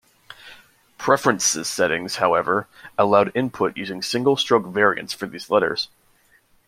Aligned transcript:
Preferences 0.97 1.67
settings, 1.69 2.15
however, 2.15 2.67
allowed 2.97 3.31
input 3.35 3.77
using 3.77 4.01
single 4.01 4.35
stroke 4.35 4.65
variants 4.65 5.13
for 5.13 5.27
these 5.27 5.51
letters. 5.51 5.89